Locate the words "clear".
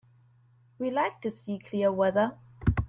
1.59-1.91